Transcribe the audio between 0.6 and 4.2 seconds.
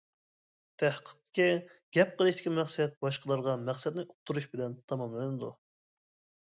تەھقىقكى، گەپ قىلىشتىكى مەقسەت باشقىلارغا مەقسەتنى